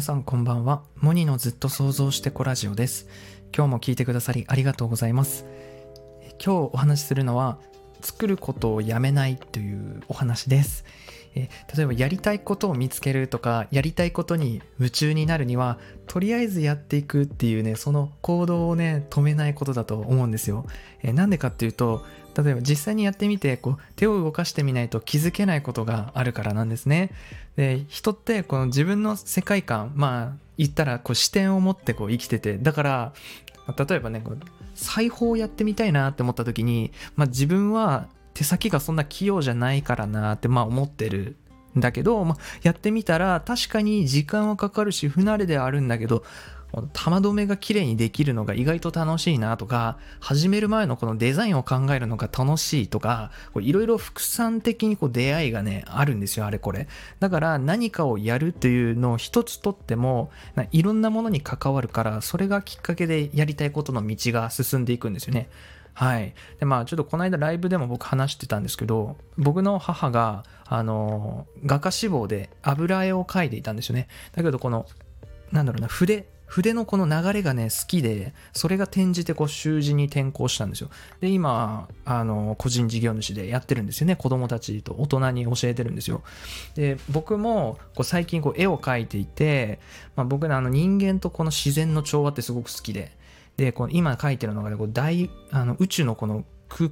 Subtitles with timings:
[0.00, 0.82] さんこんばんは。
[0.96, 3.06] モニのずっと想像してこラジオです。
[3.54, 5.44] 今日も聞いてくださりありがとうございます。
[6.42, 7.58] 今日お話しするのは、
[8.00, 10.84] 作ることをやめないというお話です。
[11.34, 20.66] え例えばやりたいことを見つけるとかやりたいことに夢中になるにはとりあえずやっていくっていうねその行動をね止めないことだと思うんですよ。
[21.02, 22.04] えなんでかっていうと
[22.34, 27.10] 例えば実際にやってみてこう手を動かしてみないと気づけないことがあるからなんですね。
[27.56, 33.12] で人ってこの自分の世界観まあ言ったらこう視点を持ってこう生きててだから
[33.76, 34.38] 例えばねこう
[34.74, 41.36] 裁縫をやってみたいなって思った時に、まあ、自分は手先がそんな器用じゃないからなってまあ思ってる
[41.76, 46.24] んだけど、まあ、やってみたら確かに時間はかかるし不慣れではあるんだけど
[46.92, 56.88] 玉止めが綺麗にできるのが意外と楽しいなとか始める前のこのデザインを考えるのが楽しいとかいろいろ副産的にこう出会いがねあるんですよあれこれ
[57.18, 60.30] だから何かをやるっていうのを一つとっても
[60.72, 65.48] いろんなものに関わるからそれがきっかけでやりたいことの道が進んでいくんですよね
[65.92, 66.34] はい。
[66.58, 74.08] で、まあ、ちょっとこの間ライブでも僕話してたんですけど、僕の母が、あの、画家志望で油絵を描いていたんですよね。
[74.32, 74.86] だけど、この、
[75.52, 80.90] なんだろうな、筆、筆のこの流れがね、好きで、それが転じてこう習字に転向したんですよ。
[81.20, 84.16] で、今、あの、個人事業主でやってるんですよね。
[84.16, 86.24] 子供たちと大人に教えてるんですよ。
[86.74, 89.78] で、僕もこう最近こう絵を描いていて、
[90.16, 93.16] まあ、僕のあの人間とこの自然の調和ってすごく好きで、
[93.56, 96.44] で、この今描いてるのが、ね、こう大あの宇宙のこの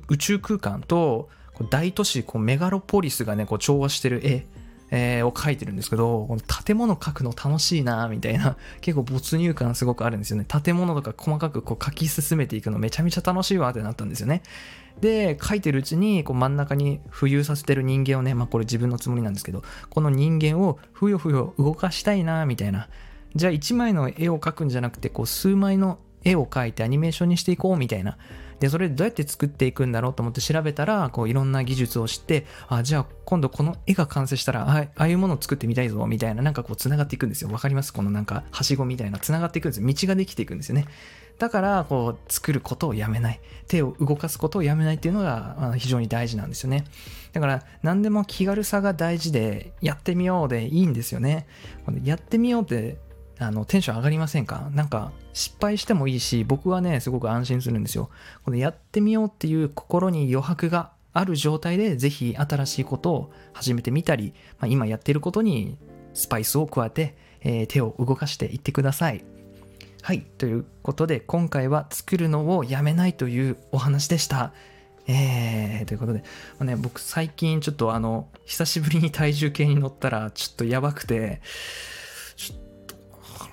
[0.08, 1.30] 宇宙空間と
[1.70, 4.46] 大都市こうメガロポリスがねこう調和してる絵
[4.90, 10.44] えー、を描いてるんですけど、この建物描くの楽しいなみたいな、 結構没入感すごくあるんですよね。
[10.44, 14.42] 建物とか細かくこう描き進めていくのめちゃめちゃ楽しいわってなったんですよね。
[15.00, 22.88] で、描いてるうちにこう真ん中に浮遊させてる人間をね、まあこれ自分のつもりなんですけど、この人間をふよふよ動かしたいなみたいな。
[23.34, 28.16] じゃあ1枚の絵を描くんじゃなくて、こう数枚の絵を描いてアニメーションにしていこうみたいな。
[28.60, 37.50] で、それでどうやって作っていくんだろうと思って調べたら、こういろんな技術を知って、あ、じゃあ今度この絵が完成したら、ああいうものを作ってみたいぞ、みたいな、なんかこう繋がっていくんですよ。
[37.50, 37.92] わかります？
[37.92, 39.86] このなんか、はしごみたいな繋がっていくんですよ。
[39.86, 40.86] 道ができていくんですよね。
[41.38, 43.40] だから、こう、作ることをやめない。
[43.68, 46.84] 手を動かすことをやめないっていうのが非常に大事なんですよね。
[47.32, 51.46] だから、何でも気軽さが大事で、やってみようでいいんですよね。
[52.02, 52.98] やってみようって
[53.40, 54.68] あのテンション上がりませんか？
[54.72, 58.10] なんか失敗してもいいし僕はねすごく安心するんですよ。
[58.44, 65.78] このやってみようっていう心に余白がある状態でぜひ新しいことを始めてみたり、まあ、今やっていることに
[66.14, 69.24] スパイスを加えて、えー、手を動かしていってください。
[70.02, 74.52] はいということで今回は作るのをやめないというお話でした。
[75.06, 76.24] えー、ということで、ま
[76.60, 81.40] あね、僕最近ちょっとあの久しぶりに体重計に乗ったらちょっとやばくて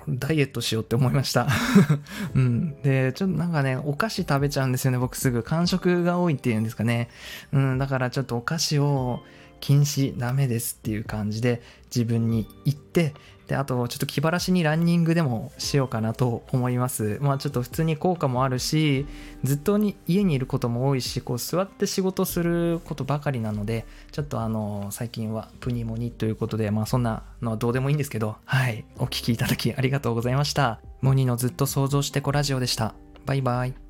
[0.07, 1.47] ダイエットしようって思いました。
[2.35, 2.81] うん。
[2.81, 5.43] で、ちょっとなんかね、お菓子食べちゃうんですよね、僕すぐ。
[5.43, 7.09] 間食が多いっていうんですかね。
[7.51, 9.21] うん、だからちょっとお菓子を
[9.65, 13.15] 禁止ダメですっていう感じで自分に言って、
[13.47, 17.17] で、あと、ちょっと気晴らしにランニングでもしようかなと思います。
[17.19, 19.07] まあ、ちょっと普通に効果もあるし、
[19.43, 30.79] ずっとに家にいることも多いし、こう、座って仕事することばかりなので、ちょっとあの、最近はプニモニということで、まあ、そんなのはどうでもいいんですけど、はい、お聴きいただきありがとうございました。
[31.01, 32.93] モニのずっと想像してこラジオでした。
[33.25, 33.84] バイバイ。